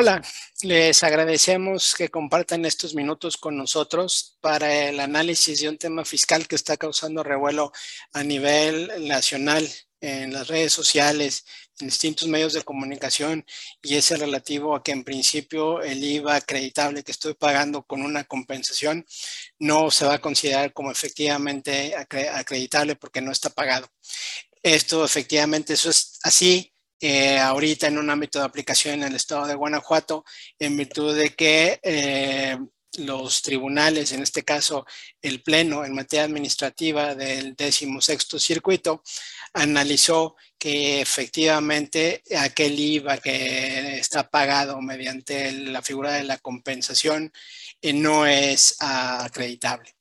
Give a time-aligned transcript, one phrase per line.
[0.00, 0.22] Hola,
[0.62, 6.46] les agradecemos que compartan estos minutos con nosotros para el análisis de un tema fiscal
[6.46, 7.72] que está causando revuelo
[8.12, 9.68] a nivel nacional
[10.00, 11.44] en las redes sociales,
[11.80, 13.44] en distintos medios de comunicación
[13.82, 18.22] y es relativo a que en principio el IVA acreditable que estoy pagando con una
[18.22, 19.04] compensación
[19.58, 23.88] no se va a considerar como efectivamente acreditable porque no está pagado.
[24.62, 29.46] Esto efectivamente, eso es así eh, ahorita en un ámbito de aplicación en el estado
[29.46, 30.24] de Guanajuato,
[30.58, 32.58] en virtud de que eh,
[32.98, 34.86] los tribunales, en este caso
[35.22, 39.02] el Pleno en materia administrativa del 16 circuito,
[39.52, 47.32] analizó que efectivamente aquel IVA que está pagado mediante la figura de la compensación
[47.80, 49.94] eh, no es acreditable.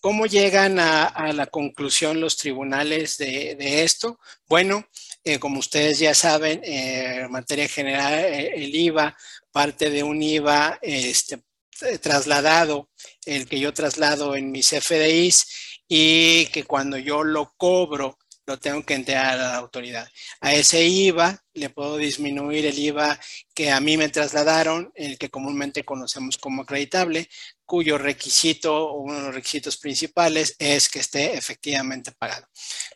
[0.00, 4.18] ¿Cómo llegan a, la conclusión los tribunales de, esto?
[4.46, 4.86] Bueno,
[5.28, 9.16] eh, como ustedes ya saben, eh, en materia general, el IVA
[9.52, 11.42] parte de un IVA este,
[12.00, 12.88] trasladado,
[13.26, 15.46] el que yo traslado en mis FDIs
[15.86, 18.18] y que cuando yo lo cobro
[18.48, 20.08] lo tengo que entregar a la autoridad.
[20.40, 23.20] A ese IVA le puedo disminuir el IVA
[23.54, 27.28] que a mí me trasladaron, el que comúnmente conocemos como acreditable,
[27.66, 32.46] cuyo requisito o uno de los requisitos principales es que esté efectivamente pagado.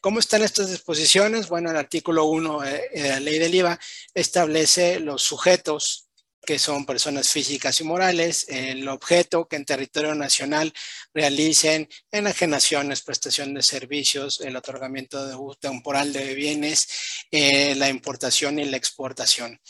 [0.00, 1.50] ¿Cómo están estas disposiciones?
[1.50, 3.78] Bueno, el artículo 1 eh, de la ley del IVA
[4.14, 6.08] establece los sujetos
[6.44, 10.72] que son personas físicas y morales, el objeto que en territorio nacional
[11.14, 16.88] realicen enajenaciones, prestación de servicios, el otorgamiento de temporal de bienes,
[17.30, 19.60] eh, la importación y la exportación.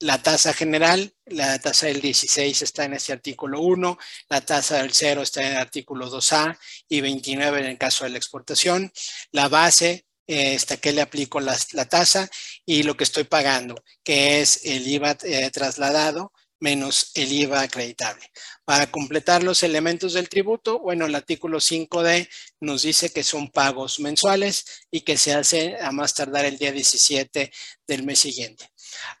[0.00, 4.92] La tasa general, la tasa del 16 está en este artículo 1, la tasa del
[4.92, 6.58] 0 está en el artículo 2A
[6.88, 8.90] y 29 en el caso de la exportación.
[9.32, 11.56] La base hasta que le aplico la,
[11.88, 12.30] tasa
[12.64, 16.32] y lo que estoy pagando, que es el IVA eh, trasladado
[16.62, 18.24] menos el IVA acreditable.
[18.64, 22.28] Para completar los elementos del tributo, bueno, el artículo 5D
[22.60, 26.70] nos dice que son pagos mensuales y que se hace a más tardar el día
[26.70, 27.52] 17
[27.86, 28.70] del mes siguiente.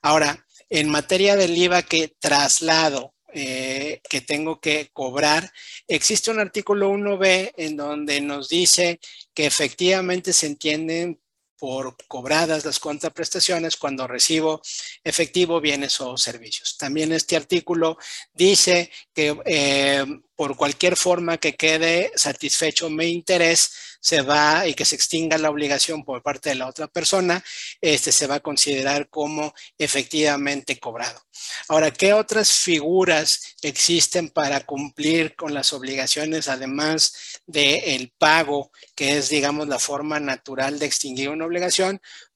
[0.00, 5.50] Ahora, en materia del IVA que traslado eh, que tengo que cobrar,
[5.88, 9.00] existe un artículo 1B en donde nos dice
[9.34, 11.21] que efectivamente se entienden
[11.62, 14.60] por cobradas las contraprestaciones cuando recibo
[15.04, 16.76] efectivo bienes o servicios.
[16.76, 17.98] También este artículo
[18.34, 23.70] dice que eh, por cualquier forma que quede satisfecho mi interés,
[24.02, 27.42] se va y que se extinga la obligación por parte de la otra persona,
[27.80, 31.22] este se va a considerar como efectivamente cobrado.
[31.68, 39.28] Ahora, ¿qué otras figuras existen para cumplir con las obligaciones, además del pago, que es,
[39.28, 41.51] digamos, la forma natural de extinguir una obligación?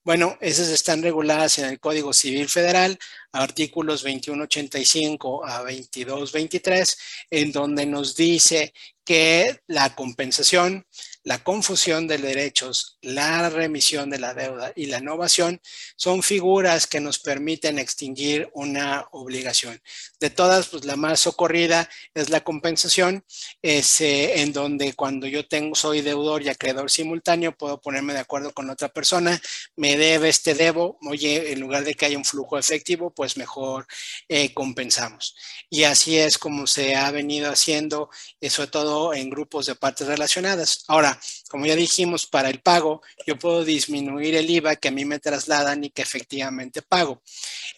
[0.05, 2.99] Bueno, esas están reguladas en el Código Civil Federal,
[3.33, 6.99] artículos 2185 a 2223,
[7.31, 8.73] en donde nos dice
[9.07, 10.85] que la compensación
[11.27, 15.61] la confusión de derechos, la remisión de la deuda y la innovación
[15.97, 19.83] son figuras que nos permiten extinguir una obligación.
[20.21, 23.25] De todas, pues la más socorrida es la compensación,
[23.61, 28.55] es, en donde cuando yo tengo, soy deudor y acreedor simultáneo, puedo ponerme de acuerdo
[28.55, 29.41] con otra persona,
[29.75, 33.89] me debe este debo, oye, en lugar de que haya un flujo efectivo, pues mejor
[34.29, 35.35] eh, compensamos.
[35.69, 40.07] Y así es como se ha venido haciendo, eh, sobre todo en grupos de partes
[40.07, 40.85] relacionadas.
[40.89, 41.19] Ahora,
[41.49, 45.19] como ya dijimos, para el pago, yo puedo disminuir el IVA que a mí me
[45.19, 47.23] trasladan y que efectivamente pago.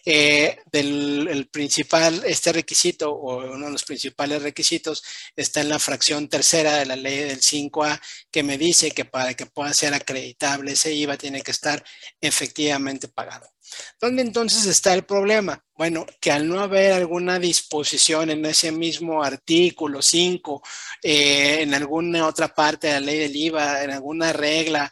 [0.05, 5.03] Eh, el principal, este requisito o uno de los principales requisitos
[5.35, 7.99] está en la fracción tercera de la ley del 5A
[8.31, 11.83] que me dice que para que pueda ser acreditable ese IVA tiene que estar
[12.21, 13.49] efectivamente pagado.
[13.99, 15.63] ¿Dónde entonces está el problema?
[15.75, 20.61] Bueno, que al no haber alguna disposición en ese mismo artículo 5,
[21.03, 24.91] eh, en alguna otra parte de la ley del IVA, en alguna regla,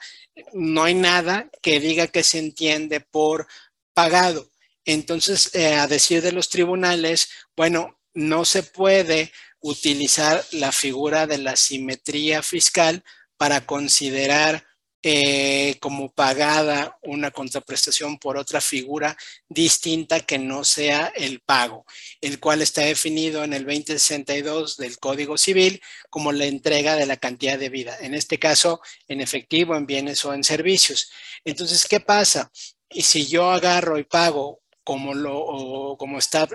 [0.54, 3.48] no hay nada que diga que se entiende por
[3.94, 4.52] pagado.
[4.86, 11.40] Entonces, eh, a decir de los tribunales, bueno, no se puede utilizar la figura de
[11.40, 13.04] la simetría fiscal
[13.38, 14.67] para considerar
[15.04, 19.16] eh, como pagada una contraprestación por otra figura
[19.48, 21.86] distinta que no sea el pago,
[22.20, 27.18] el cual está definido en el 2062 del Código Civil como la entrega de la
[27.18, 31.12] cantidad de vida, en este caso en efectivo, en bienes o en servicios.
[31.46, 32.52] Entonces, ¿qué pasa?
[32.90, 36.48] Y si yo agarro y pago como, lo, como está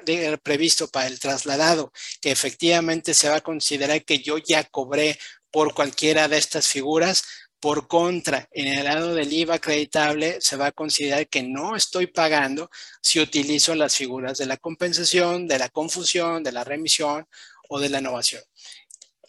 [0.43, 5.19] previsto para el trasladado, que efectivamente se va a considerar que yo ya cobré
[5.51, 7.25] por cualquiera de estas figuras,
[7.63, 12.09] Por contra, en el lado del IVA acreditable se va a considerar que no estoy
[12.09, 12.69] pagando
[13.01, 17.25] si utilizo las figuras de la compensación, de la confusión, de la remisión
[17.69, 18.43] o de la innovación.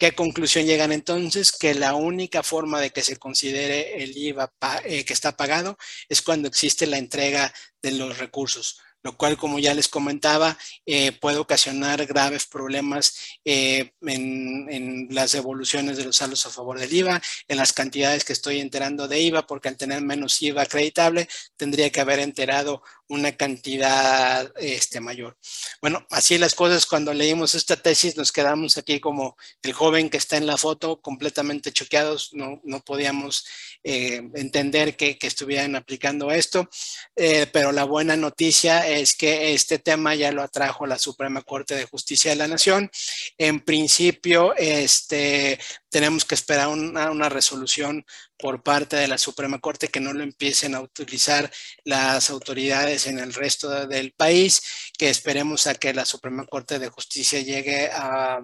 [0.00, 1.52] ¿Qué conclusión llegan entonces?
[1.52, 4.52] Que la única forma de que se considere el IVA
[4.84, 5.78] eh, que está pagado
[6.08, 10.56] es cuando existe la entrega de los recursos lo cual, como ya les comentaba,
[10.86, 13.14] eh, puede ocasionar graves problemas
[13.44, 18.32] eh, en, las devoluciones de los saldos a favor del IVA, en las cantidades que
[18.32, 23.32] estoy enterando de IVA, porque al tener menos IVA acreditable, tendría que haber enterado una
[23.32, 25.36] cantidad este, mayor.
[25.80, 30.16] Bueno, así las cosas, cuando leímos esta tesis, nos quedamos aquí como el joven que
[30.16, 33.46] está en la foto, completamente choqueados, no, no podíamos
[33.82, 36.68] eh, entender que, que, estuvieran aplicando esto,
[37.14, 41.84] pero la buena noticia es que este tema ya lo atrajo la Suprema Corte de
[41.84, 42.90] Justicia de la Nación.
[43.38, 45.58] En principio, este,
[45.94, 48.04] tenemos que esperar una, una resolución
[48.36, 51.48] por parte de la Suprema Corte que no lo empiecen a utilizar
[51.84, 54.60] las autoridades en el resto del país,
[54.98, 58.40] que esperemos a que la Suprema Corte de Justicia llegue a,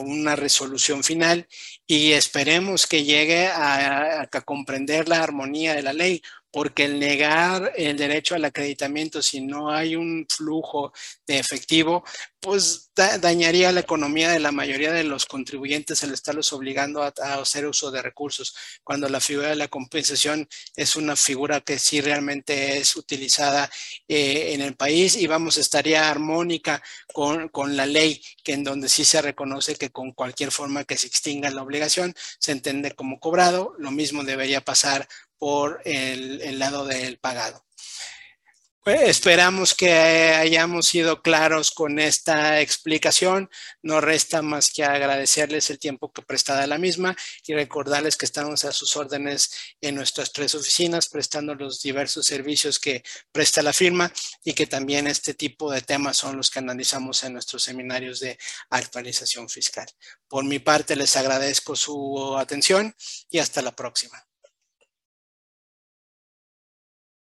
[0.00, 1.46] una resolución final
[1.86, 6.20] y esperemos que llegue a, comprender la armonía de la ley,
[6.56, 10.90] porque el negar el derecho al acreditamiento si no hay un flujo
[11.26, 12.02] de efectivo,
[12.40, 17.66] pues dañaría la economía de la mayoría de los contribuyentes al estarlos obligando a, hacer
[17.66, 18.54] uso de recursos,
[18.84, 23.68] cuando la figura de la compensación es una figura que sí realmente es utilizada
[24.08, 26.82] eh, en el país y vamos, estaría armónica
[27.12, 30.96] con, con la ley, que en donde sí se reconoce que con cualquier forma que
[30.96, 35.06] se extinga la obligación se entiende como cobrado, lo mismo debería pasar
[35.38, 37.64] por el, lado del pagado.
[38.86, 43.50] Pues esperamos que hayamos sido claros con esta explicación.
[43.82, 48.64] No resta más que agradecerles el tiempo que prestada la misma y recordarles que estamos
[48.64, 49.50] a sus órdenes
[49.80, 54.12] en nuestras tres oficinas prestando los diversos servicios que presta la firma
[54.44, 58.38] y que también este tipo de temas son los que analizamos en nuestros seminarios de
[58.70, 59.88] actualización fiscal.
[60.28, 62.94] Por mi parte les agradezco su atención
[63.30, 64.25] y hasta la próxima.